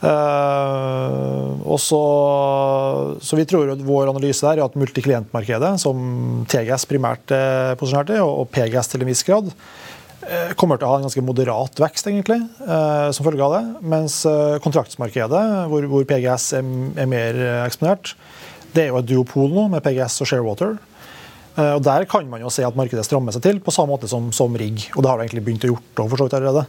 [0.01, 1.99] Uh, og så,
[3.21, 8.15] så, vi tror at Vår analyse der er at multiklientmarkedet, som TGS primært er posisjonert
[8.15, 9.51] i, og PGS til en viss grad,
[10.61, 13.63] kommer til å ha en ganske moderat vekst egentlig, uh, som følge av det.
[13.95, 14.21] Mens
[14.65, 16.69] kontraktsmarkedet, hvor, PGS er,
[17.01, 18.13] er, mer eksponert,
[18.75, 20.77] det er jo et duopol nå, med PGS og Sharewater.
[21.57, 24.11] Eh, og Der kan man jo se at markedet strammer seg til, på samme måte
[24.11, 24.89] som, som rigg.
[24.95, 26.67] Og det har det egentlig begynt å gjort for så vidt allerede.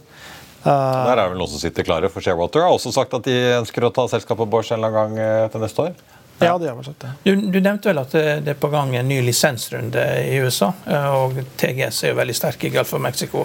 [0.62, 3.82] Der er vel noen som sitter klare, for Sharewater har også sagt at de ønsker
[3.82, 5.96] å ta selskapet Borch en eller annen gang eh, til neste år.
[6.44, 7.12] Ja, det har vel det.
[7.24, 10.72] Du, du, nevnte vel at det er på gang en ny lisensrunde i USA.
[11.18, 13.44] Og TGS er jo veldig sterk i Gulf of Mexico.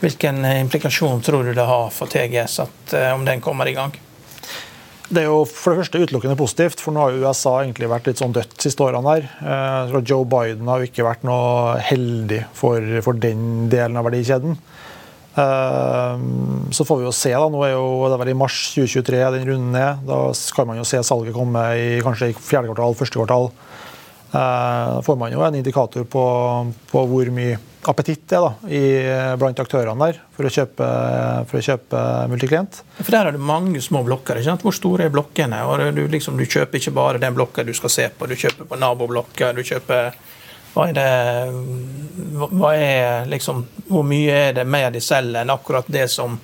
[0.00, 3.96] Hvilken implikasjon tror du det har for TGS at, om den kommer i gang?
[5.08, 8.20] Det er jo for det første utelukkende positivt, for nå har USA egentlig vært litt
[8.20, 9.28] sånn dødt siste årene her.
[9.40, 14.58] Eh, Joe Biden har jo ikke vært noe heldig for, for den delen av verdikjeden.
[15.38, 16.20] Eh,
[16.70, 17.32] så får vi jo se.
[17.34, 19.96] da, Nå er jo det er vel i mars 2023 den runden er.
[20.08, 23.50] Da skal man jo se salget komme i kanskje i fjerde kvartal, første kvartal.
[24.32, 26.22] Da får man jo en indikator på,
[26.90, 27.56] på hvor mye
[27.88, 28.80] appetitt det da, i,
[29.40, 30.88] blant aktørene der for å kjøpe,
[31.48, 32.82] for å kjøpe multiklient.
[32.98, 34.36] For Der er det mange små blokker.
[34.36, 34.66] ikke sant?
[34.66, 35.62] Hvor store er blokkene?
[35.64, 38.68] Og du, liksom, du kjøper ikke bare den blokka du skal se på, du kjøper
[38.68, 39.56] på naboblokker.
[39.56, 40.18] du kjøper
[40.74, 41.08] hva er det
[42.38, 46.38] hva er liksom, Hvor mye er det mer de selger enn akkurat det som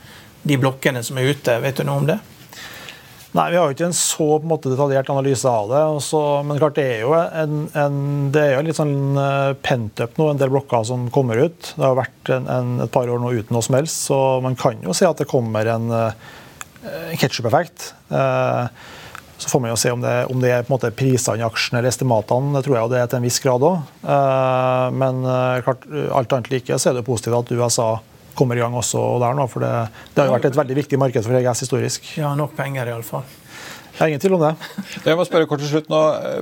[0.45, 1.59] de blokkene som er ute?
[1.63, 2.19] Vet du noe om det?
[3.35, 5.81] Nei, Vi har jo ikke en så en måte, detaljert analyse av det.
[5.97, 7.97] Også, men klart det er jo en, en,
[8.35, 11.73] det er jo litt sånn eh, pent-up nå, en del blokker som kommer ut.
[11.75, 14.55] Det har vært en, en, et par år nå uten noe som helst, så man
[14.61, 17.91] kan jo se at det kommer en, en ketsjup-effekt.
[18.15, 18.85] Eh,
[19.45, 21.45] så får man jo se om det, om det er på en måte prisene i
[21.45, 22.55] aksjene eller estimatene.
[22.57, 23.77] Det tror jeg det er til en viss grad òg.
[24.97, 25.21] Men
[25.67, 25.85] klart,
[26.17, 27.89] alt annet like så er det positivt at USA
[28.35, 29.45] kommer i gang også der nå.
[29.53, 29.73] For det,
[30.15, 32.09] det har jo vært et veldig viktig marked for EGS historisk.
[32.17, 33.29] Ja, nok penger iallfall.
[33.95, 34.55] Det er ingen tvil om det.
[35.05, 36.01] Jeg må spørre kort til slutt nå.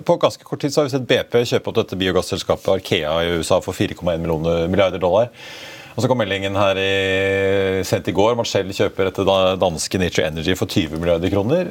[0.09, 3.35] På ganske kort tid så har vi sett BP kjøpe opp dette biogasselskapet Arkea i
[3.37, 4.25] USA for 4,1
[4.73, 5.29] milliarder dollar.
[5.93, 6.93] Og så kom meldingen her i,
[7.85, 9.29] sent i går Shell kjøper etter
[9.61, 11.69] danske Nature Energy for 20 milliarder kroner.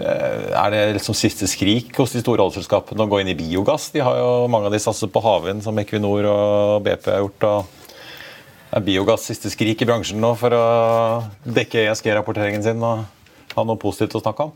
[0.53, 3.89] Er det liksom siste skrik hos de store oljeselskapene å gå inn i biogass?
[3.95, 7.47] De har jo Mange av de satset på havvind, som Equinor og BP har gjort.
[7.49, 7.77] og
[8.71, 10.65] er biogass siste skrik i bransjen nå for å
[11.43, 13.03] dekke ESG-rapporteringen sin og
[13.57, 14.55] ha noe positivt å snakke om?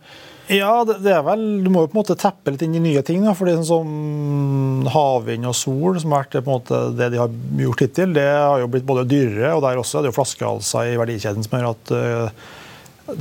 [0.51, 3.01] Ja, det, er vel, Du må jo på en måte teppe litt inn i nye
[3.05, 3.23] ting.
[3.25, 7.21] Da, fordi sånn som Havvind og sol, som har vært på en måte det de
[7.21, 10.19] har gjort hittil, det har jo blitt både dyrere, og der også er det jo
[10.19, 12.45] flaskehalser i verdikjeden som gjør at uh,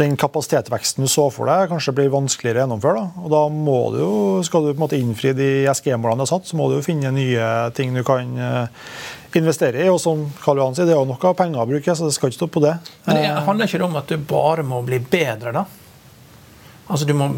[0.01, 3.01] den kapasitetsveksten du så for deg, kanskje blir vanskeligere å gjennomføre.
[3.01, 3.25] Da.
[3.25, 6.33] Og da må du jo, Skal du på en måte innfri de SG-målene du har
[6.35, 8.89] satt, så må du jo finne nye ting du kan uh,
[9.41, 9.89] investere i.
[9.93, 12.31] Og som Karl Johan sier, det er jo noe penger å bruke, så det skal
[12.31, 12.75] ikke stå på det.
[13.07, 15.65] Men det handler ikke om at du bare må bli bedre, da?
[16.85, 17.31] Altså må,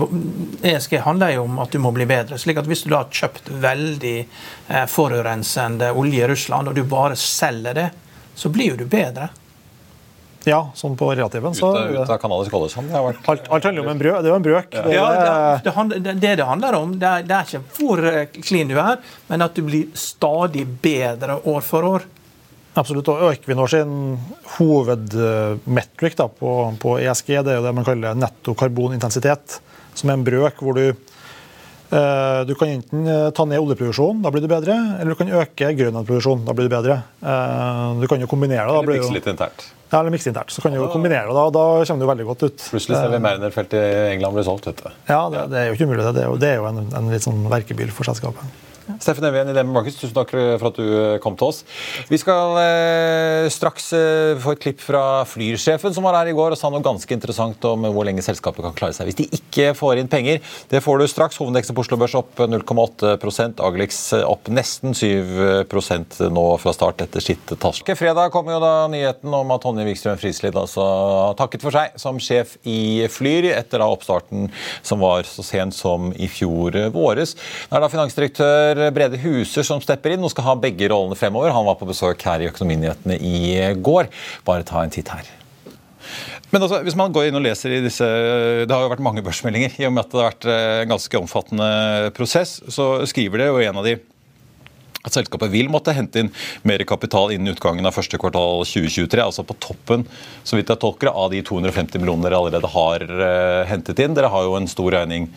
[0.67, 2.39] ESG handler jo om at du må bli bedre.
[2.39, 6.83] slik at Hvis du da har kjøpt veldig eh, forurensende olje i Russland, og du
[6.83, 7.91] bare selger det,
[8.35, 9.31] så blir jo du bedre.
[10.47, 11.57] Ja, sånn på relativen.
[11.59, 12.93] Så, ut, ut av kanadisk oljesand.
[12.95, 13.25] Vært...
[13.33, 14.19] Alt, alt, handler om en brød.
[14.23, 14.69] Det er jo en brøk.
[14.77, 14.85] Ja.
[14.85, 15.07] Det, ja,
[15.65, 18.77] det, det, det, det, handler om, det er, det er ikke hvor klin clean du
[18.79, 22.07] er, men at du blir stadig bedre år for år.
[22.77, 23.09] Absolutt.
[23.09, 23.93] og Equinor sin
[24.59, 29.59] hovedmetric da, på, på, ESG det er jo det man kaller netto karbonintensitet,
[29.97, 31.16] som er en brøk hvor du eh,
[31.91, 35.71] du kan enten eh, ta ned oljeproduksjonen, da blir du bedre, eller du kan øke
[35.79, 37.01] grønnhetsproduksjonen, da blir du bedre.
[38.01, 38.83] Du kan jo kombinere det.
[38.83, 39.67] Eller mikse litt internt.
[39.87, 40.51] Ja, eller mikse internt.
[40.51, 42.65] Så kan du jo kombinere det, og da kommer det jo veldig godt ut.
[42.75, 44.67] Plutselig ser vi Mariner-feltet i England bli solgt.
[44.67, 44.89] vet du.
[45.07, 46.03] Ja, det, det, er jo ikke umulig.
[46.03, 48.66] Det, det er jo, det er jo en, en, litt sånn verkebyll for selskapet.
[49.01, 51.63] Steffen Evjen i DNB Markets, tusen takk for at du eh, kom til oss.
[52.09, 56.55] Vi skal eh, straks eh, få et klipp fra flysjefen som var her i går
[56.55, 59.73] og sa noe ganske interessant om hvor lenge selskapet kan klare seg hvis de ikke
[59.77, 60.41] får inn penger.
[60.71, 61.39] Det får du straks.
[61.41, 63.17] Hovedindeksen på Oslo Børs opp 0,8
[63.67, 65.67] Agelix opp nesten 7
[66.33, 67.91] nå fra start etter sitt task.
[67.99, 70.87] Fredag kom jo da nyheten om at Tonje Wikstrøm Frislid altså
[71.39, 74.49] takket for seg som sjef i Flyr etter da oppstarten
[74.87, 77.37] som var så sent som i fjor våres.
[77.37, 81.55] Det er da finansdirektør Brede Huser som stepper inn og skal ha begge rollene fremover.
[81.55, 83.41] Han var på besøk her i Økonominyhetene i
[83.81, 84.11] går.
[84.47, 85.29] Bare ta en titt her.
[86.53, 89.25] Men altså, hvis man går inn og leser i disse, Det har jo vært mange
[89.27, 89.75] børsmeldinger.
[89.81, 91.71] I og med at det har vært en ganske omfattende
[92.17, 93.97] prosess, så skriver det jo en av de
[95.07, 96.33] at selskapet vil måtte hente inn
[96.67, 99.23] mer kapital innen utgangen av første kvartal 2023.
[99.23, 100.03] Altså på toppen
[100.43, 104.17] så vidt jeg tolker av de 250 millioner dere allerede har uh, hentet inn.
[104.19, 105.31] Dere har jo en stor regning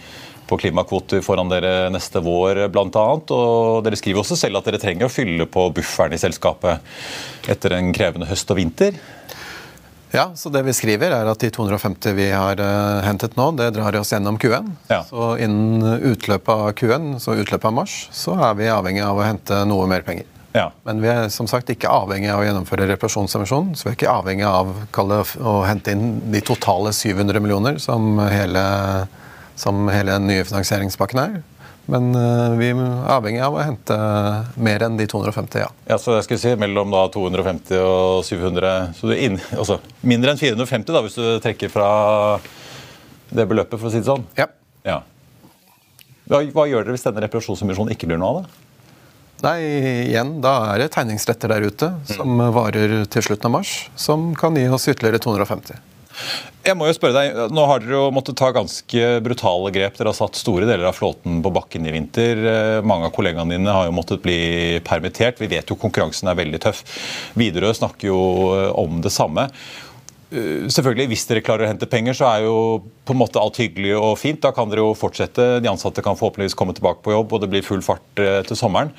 [0.50, 3.06] på klimakvoter foran dere neste vår bl.a.
[3.36, 7.78] Og dere skriver også selv at dere trenger å fylle på bufferen i selskapet etter
[7.78, 8.98] en krevende høst og vinter.
[10.12, 13.70] Ja, så det vi skriver er at de 250 vi har uh, hentet nå, det
[13.76, 14.72] drar oss gjennom Q1.
[14.90, 15.04] Ja.
[15.06, 19.28] Så innen utløpet av Q1, så utløpet av mars, så er vi avhengig av å
[19.28, 20.26] hente noe mer penger.
[20.58, 20.72] Ja.
[20.84, 23.76] Men vi er som sagt ikke avhengig av å gjennomføre reparasjonsemisjonen.
[23.78, 28.18] Så vi er ikke avhengig av det, å hente inn de totale 700 millioner som
[28.32, 28.64] hele,
[29.60, 31.40] som hele den nye finansieringspakken er.
[31.90, 33.96] Men uh, vi er avhengig av å hente
[34.62, 35.70] mer enn de 250, ja.
[35.90, 40.36] ja så jeg skulle si mellom da 250 og 700 så du inn, altså, Mindre
[40.36, 41.90] enn 450 da, hvis du trekker fra
[43.34, 44.26] det beløpet, for å si det sånn?
[44.38, 44.48] Ja.
[44.86, 45.02] ja.
[46.30, 48.66] Hva, hva gjør dere hvis denne reparasjonsemisjonen ikke blir noe av det?
[49.40, 49.60] Nei,
[50.10, 54.58] igjen, da er det tegningsretter der ute som varer til slutten av mars, som kan
[54.60, 55.80] gi oss ytterligere 250.
[56.70, 59.96] Jeg må jo spørre deg, Nå har dere jo måttet ta ganske brutale grep.
[59.98, 62.42] Dere har satt store deler av flåten på bakken i vinter.
[62.52, 65.40] Eh, mange av kollegaene dine har jo måttet bli permittert.
[65.40, 66.84] Vi vet jo konkurransen er veldig tøff.
[67.40, 68.20] Widerøe snakker jo
[68.58, 69.48] eh, om det samme.
[70.30, 72.58] Eh, selvfølgelig, Hvis dere klarer å hente penger, så er jo
[73.08, 74.44] på en måte alt hyggelig og fint.
[74.44, 75.52] Da kan dere jo fortsette.
[75.64, 78.92] De ansatte kan forhåpentligvis komme tilbake på jobb, og det blir full fart til sommeren.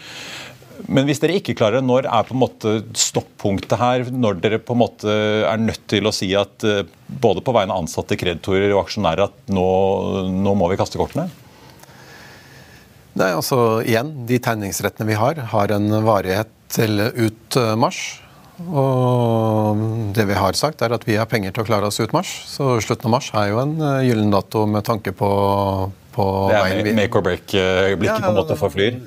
[0.89, 4.07] Men hvis dere ikke klarer det, når er på en måte stoppunktet her?
[4.13, 5.17] Når dere på en måte
[5.49, 9.27] er nødt til å si at eh, både på vegne av ansatte, kreditorer og aksjonærer
[9.27, 9.69] at nå,
[10.31, 11.29] nå må vi kaste kortene?
[13.19, 18.03] Nei, altså igjen, De tegningsrettene vi har, har en varighet til ut eh, mars.
[18.69, 22.13] Og det vi har sagt, er at vi har penger til å klare oss ut
[22.13, 22.31] mars.
[22.51, 25.31] Så slutten av mars er jo en eh, gyllen dato med tanke på,
[26.15, 29.01] på Det er make or break-blikket ja, på en måte for Flyr?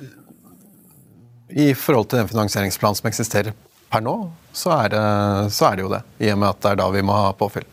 [1.53, 3.53] I forhold til den finansieringsplanen som eksisterer
[3.93, 4.15] per nå,
[4.55, 5.03] så er, det,
[5.53, 6.01] så er det jo det.
[6.25, 7.67] I og med at det er da vi må ha påfyll.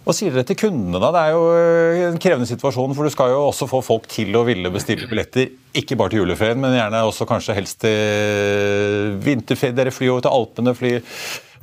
[0.00, 0.98] Hva sier dere til kundene?
[1.02, 1.10] da?
[1.12, 4.44] Det er jo en krevende situasjon, for du skal jo også få folk til å
[4.46, 5.50] ville bestille billetter.
[5.76, 9.76] Ikke bare til juleferien, men gjerne også kanskje helst til vinterferie.
[9.76, 11.04] Dere flyr jo til Alpene, flyr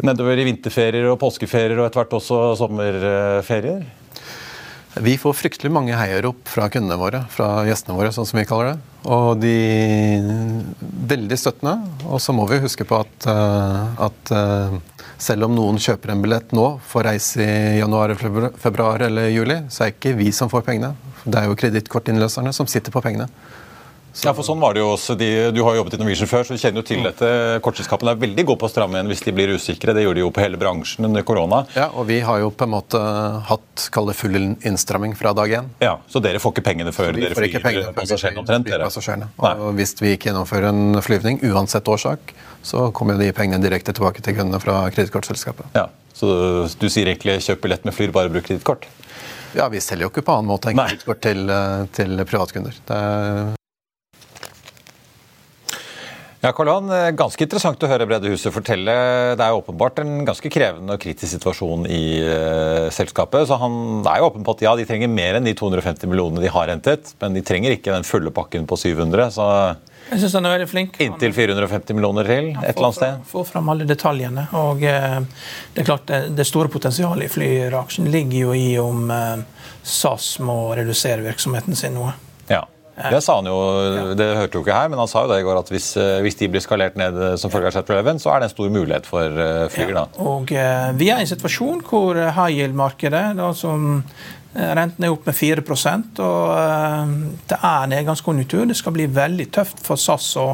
[0.05, 3.87] nedover i vinterferier og påskeferier og etter hvert også sommerferier.
[5.01, 8.71] Vi får fryktelig mange heiarop fra kundene våre, fra gjestene våre, sånn som vi kaller
[8.71, 8.77] det.
[9.07, 9.55] Og de
[11.11, 11.75] veldig støttende.
[12.07, 14.77] Og så må vi huske på at, eh, at, eh,
[15.17, 18.15] selv om noen kjøper en billett nå for reise i januar,
[18.57, 20.95] februar eller juli, så er det ikke vi som får pengene.
[21.25, 23.29] Det er jo kredittkortinnløserne som sitter på pengene.
[24.17, 24.25] Så.
[24.25, 25.13] Ja, for sånn var det jo også.
[25.13, 27.27] De, du har jobbet i Norwegian før, så du kjenner jo til dette.
[27.61, 29.93] Kortselskapene er veldig gode på å stramme igjen hvis de blir usikre.
[29.93, 31.59] Det gjorde de jo på hele bransjen under korona.
[31.77, 33.01] Ja, og vi har jo på en måte
[33.51, 35.69] hatt kall det full innstramming fra dag én.
[35.85, 38.71] Ja, Så dere får ikke pengene før dere flyr passasjerene omtrent?
[38.87, 39.29] Passasjerene.
[39.37, 42.33] Og hvis vi ikke gjennomfører en flyvning, uansett årsak,
[42.65, 45.69] så kommer de pengene direkte tilbake til kundene fra kredittkortselskapet.
[45.77, 48.89] Ja, så du sier egentlig kjøp billett med Flyr, bare bruk kredittkort?
[49.53, 52.81] Ja, vi selger jo ikke på annen måte enn kredittkort til, eh, til privatkunder.
[52.89, 53.56] Det er
[56.47, 58.93] ja, Karl Johan, eh, Ganske interessant å høre Brede Huset fortelle.
[59.35, 63.47] Det er jo åpenbart en ganske krevende og kritisk situasjon i uh, selskapet.
[63.49, 66.43] så han er jo åpen på at ja, de trenger mer enn de 250 millionene
[66.43, 67.11] de har hentet.
[67.21, 69.31] Men de trenger ikke den fulle pakken på 700.
[69.35, 69.47] så...
[70.07, 70.99] Jeg synes han er veldig flink.
[71.03, 73.25] Inntil 450 millioner til et eller annet sted?
[73.27, 74.47] Få fram alle detaljene.
[74.55, 75.19] og uh,
[75.73, 80.37] Det er klart det, det store potensialet i Flyr-aksjen ligger jo i om uh, SAS
[80.39, 82.15] må redusere virksomheten sin noe.
[82.97, 83.57] Det sa han jo,
[84.17, 86.17] det hørte jo ikke her, men han sa jo det i går at hvis, eh,
[86.25, 88.55] hvis de blir skalert ned eh, som følge av Chapter 11, så er det en
[88.55, 89.41] stor mulighet for
[89.73, 90.05] flyger da.
[90.17, 90.53] Ja, og
[90.97, 94.01] Vi er i en situasjon hvor high yield-markedet, som
[94.57, 97.11] Renten er opp med 4% og
[97.49, 98.63] det er nedgangskonjunktur.
[98.69, 100.47] Det skal bli veldig tøft for SAS å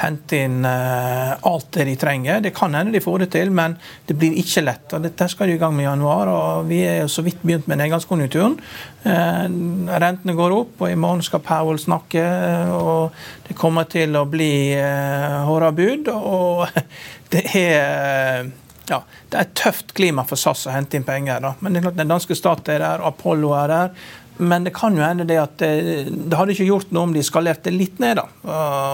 [0.00, 2.40] hente inn alt det de trenger.
[2.40, 3.76] Det kan hende de får det til, men
[4.08, 4.94] det blir ikke lett.
[4.96, 7.42] og Dette skal de i gang med i januar, og vi er jo så vidt
[7.44, 8.56] begynt med nedgangskonjunkturen.
[9.04, 12.24] Rentene går opp, og i morgen skal Powell snakke.
[12.78, 13.12] og
[13.48, 16.10] Det kommer til å bli hårde bud.
[16.16, 16.66] og
[17.32, 18.50] det er
[18.88, 21.42] ja, det er et tøft klima for SAS å hente inn penger.
[21.44, 21.52] Da.
[21.60, 24.06] Men det er klart den danske stat er der, Apollo er der.
[24.40, 25.70] Men det kan jo hende det at det,
[26.10, 28.20] det hadde ikke gjort noe om de skalerte litt ned.
[28.20, 28.26] da.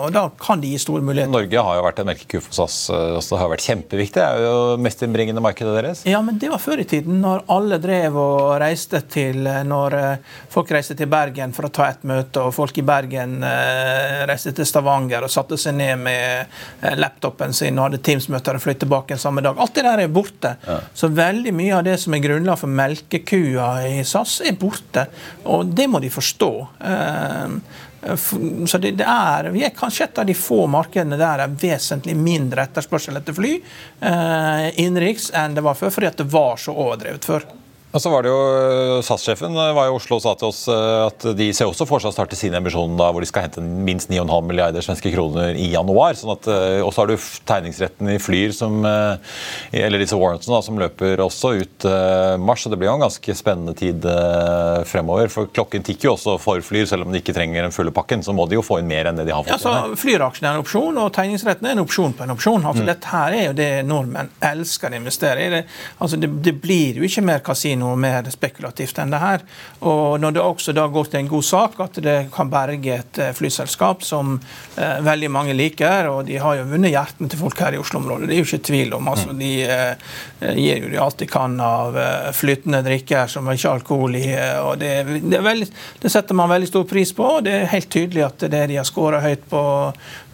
[0.06, 1.32] Og da kan de gi store muligheter.
[1.32, 2.78] Norge har jo vært en melkeku for SAS.
[2.90, 3.34] Også.
[3.36, 4.16] det har vært kjempeviktig.
[4.16, 6.02] Det er jo mest innbringende markedet deres.
[6.08, 9.94] Ja, men det var før i tiden, når alle drev og reiste til Når
[10.52, 13.38] folk reiste til Bergen for å ta et møte, og folk i Bergen
[14.28, 18.74] reiste til Stavanger og satte seg ned med laptopen sin og hadde Teams-møter og fløy
[18.80, 19.58] tilbake en samme dag.
[19.60, 20.56] Alt det der er borte.
[20.66, 20.78] Ja.
[20.96, 25.06] Så veldig mye av det som er grunnlag for melkekua i SAS, er borte.
[25.44, 26.52] Og det må de forstå.
[26.80, 27.56] Eh,
[28.66, 31.60] så det, det er, Vi er kanskje et av de få markedene der det er
[31.72, 36.74] vesentlig mindre etterspørsel etter fly eh, innenriks enn det var før, fordi det var så
[36.76, 37.48] overdrevet før.
[37.94, 40.66] Og så var det jo eh, SAS-sjefen eh, var i Oslo og sa til oss
[40.68, 43.46] eh, at de ser også for seg å starte sin emisjon da, hvor de skal
[43.46, 46.16] hente minst 9,5 milliarder svenske kroner i januar.
[46.18, 46.48] sånn at,
[46.84, 47.16] Og så har du
[47.48, 51.86] tegningsretten i Flyr, som, eller disse warrantsene, som løper også ut
[52.42, 52.64] mars.
[52.64, 54.04] så Det blir jo en ganske spennende tid
[54.88, 55.30] fremover.
[55.32, 58.24] For klokken tikker jo også for Flyr, selv om de ikke trenger den fulle pakken.
[58.26, 59.54] Så må de jo få inn mer enn det de har fått.
[59.54, 62.60] Ja, så Flyr-aksjen er en opsjon, og tegningsretten er en opsjon på en opsjon.
[62.62, 62.90] Altså, mm.
[62.92, 65.52] Dette her er jo det nordmenn elsker å investere i.
[65.56, 65.64] Det,
[65.98, 69.46] altså, det, det blir jo ikke mer kasino noe mer spekulativt enn det her.
[69.86, 73.20] Og når det også da går til en god sak, at det kan berge et
[73.22, 74.36] eh, flyselskap som
[74.76, 78.28] eh, veldig mange liker, og de har jo vunnet hjertene til folk her i Oslo-området,
[78.28, 79.10] det er jo ikke tvil om.
[79.12, 80.14] altså De eh,
[80.56, 84.26] gir jo de alt de kan av eh, flytende drikker som ikke har alkohol i.
[84.34, 85.68] Eh, og det, det, veldig,
[86.02, 88.72] det, setter man veldig stor pris på, og det er helt tydelig at det er
[88.72, 89.62] de har skåra høyt på,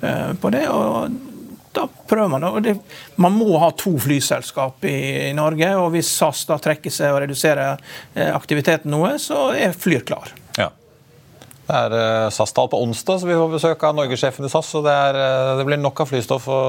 [0.03, 0.67] eh, på det.
[0.73, 1.32] og
[1.73, 2.47] da prøver man.
[2.49, 2.77] Og det,
[3.21, 4.97] man må ha to flyselskap i,
[5.29, 7.81] i, Norge, og hvis SAS da trekker seg og reduserer
[8.15, 10.35] eh, aktiviteten noe, så er Flyr klar.
[10.59, 10.71] Ja.
[11.63, 14.69] Det er uh, SAS-tall på onsdag, så vi får besøk av norgessjefen i SAS.
[14.75, 16.61] så det, er, uh, det, blir nok av flystoff å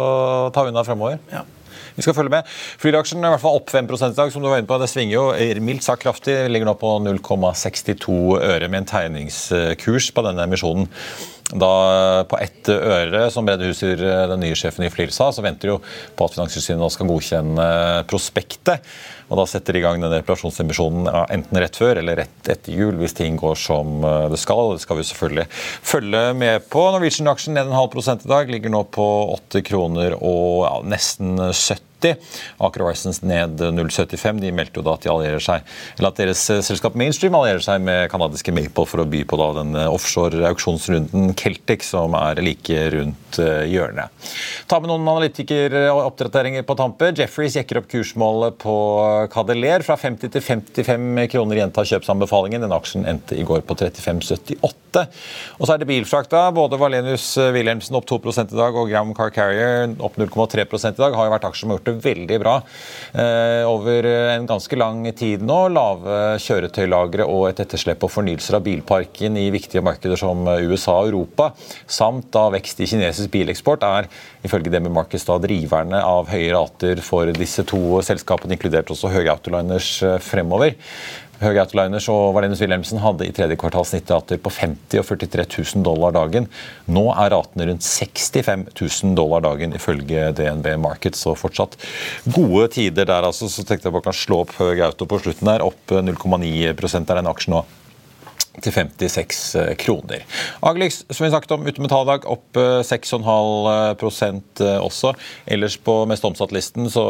[0.56, 1.20] ta unna fremover.
[1.34, 1.44] Ja.
[1.94, 2.48] Vi skal følge med.
[2.82, 4.32] Flyraksjen er i hvert fall opp 5 i dag.
[4.34, 4.80] som du var inne på.
[4.82, 5.26] Det svinger jo
[5.62, 6.34] mildt sagt kraftig.
[6.50, 10.88] Ligger nå på 0,62 øre med en tegningskurs på denne emisjonen.
[11.54, 14.00] Da På ett øre, som Brede Huser,
[14.32, 15.80] den nye sjefen i FLIR, sa, så venter jo
[16.18, 17.68] på at Finanstilsynet nå skal godkjenne
[18.10, 18.82] prospektet.
[19.30, 22.98] Og Da setter de i gang denne reparasjonsemisjonen enten rett før eller rett etter jul,
[23.00, 24.76] hvis ting går som eh, det skal.
[24.76, 25.48] Det skal vi selvfølgelig
[25.94, 26.84] følge med på.
[26.94, 31.38] Norwegian-aksjen ned en halv prosent i dag, ligger nå på 8 kroner og ja, nesten
[31.40, 34.42] 70 Aker Horizons ned 0,75.
[34.44, 35.66] De meldte jo da at de allierer seg,
[35.98, 39.40] eller at deres eh, selskap Mainstream allierer seg med canadiske Maple for å by på
[39.40, 44.14] da den eh, offshore-auksjonsrunden Celtic, som er like rundt hjørnet.
[44.70, 47.12] Ta med noen analytikeroppdateringer på tampe.
[47.18, 48.76] Jeffreys jekker opp kursmålet på
[49.34, 52.64] Cadeler fra 50 til 55 kroner gjenta kjøpsanbefalingen.
[52.64, 55.06] Den aksjen endte i går på 35,78.
[55.58, 56.32] Og så er det bilfrakt.
[56.34, 56.46] da.
[56.54, 61.18] Både Valenius Wilhelmsen opp 2 i dag og Gram Car Carrier opp 0,3 i dag.
[61.18, 62.56] Har jo vært aksjer som har gjort det veldig bra
[63.14, 65.60] eh, over en ganske lang tid nå.
[65.74, 71.12] Lave kjøretøylagre og et etterslep på fornyelser av bilparken i viktige markeder som USA og
[71.12, 71.52] Europa,
[71.88, 74.10] samt da vekst i kinesisk bileksport, er
[74.46, 79.32] ifølge Demi Markets da driverne av høye rater for disse to selskapene, inkludert også høye
[79.32, 80.76] Autoliners eh, fremover.
[81.42, 85.86] Høge Autoliners og Valenus Wilhelmsen hadde i tredje kvartal snittrater på 50 og 43 000
[85.86, 86.48] dollar dagen.
[86.86, 91.24] Nå er ratene rundt 65 000 dollar dagen, ifølge DNB Markets.
[91.24, 91.78] Så fortsatt
[92.28, 93.50] gode tider der, altså.
[93.52, 95.66] Så tenkte jeg bare kan slå opp Høge Auto på slutten der.
[95.66, 97.64] Opp 0,9 er den aksjen nå
[98.62, 100.26] til 56 eh, kroner.
[100.62, 105.14] Aglix, som vi snakket om, ute med talldag, opp 6,5 eh, også.
[105.50, 107.06] Ellers på mest omsatt-listen så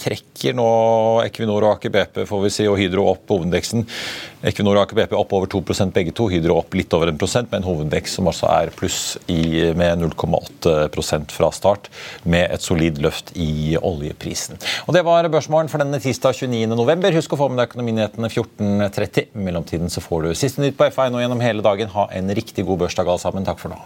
[0.00, 0.70] trekker nå
[1.26, 3.86] Equinor og Aker BP får vi si, og Hydro opp hovedveksten.
[4.50, 5.62] Equinor og Aker BP opp over 2
[5.94, 6.26] begge to.
[6.32, 11.34] Hydro opp litt over 1% med en hovedvekst som altså er pluss i, med 0,8%
[11.36, 11.90] fra start,
[12.24, 14.58] med et solid løft i oljeprisen.
[14.88, 17.14] Og Det var børsmålen for denne tirsdag 29.11.
[17.20, 19.30] Husk å få med deg Økonominyhetene 14.30.
[19.36, 21.92] I mellomtiden så får du siste nytt på FI nå gjennom hele dagen.
[21.92, 23.44] Ha en riktig god børsdag alle sammen.
[23.44, 23.80] Takk for nå.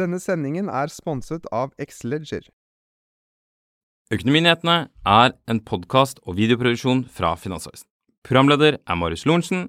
[0.00, 2.46] Denne sendingen er sponset av Xleger.
[4.10, 4.76] Økonominyhetene
[5.06, 7.86] er en podkast og videoproduksjon fra Finansavisen.
[8.26, 9.68] Programleder er Marius Lorentzen.